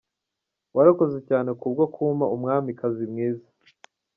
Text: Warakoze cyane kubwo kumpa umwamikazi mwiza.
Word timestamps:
Warakoze 0.75 1.17
cyane 1.29 1.49
kubwo 1.59 1.83
kumpa 1.93 2.25
umwamikazi 2.35 3.03
mwiza. 3.11 3.47